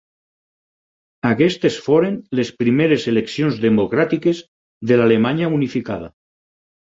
Aquestes 1.31 1.75
foren 1.87 2.17
les 2.39 2.51
primeres 2.61 3.05
eleccions 3.11 3.61
democràtiques 3.67 4.41
de 4.93 4.99
l'Alemanya 5.01 5.53
unificada. 5.61 6.11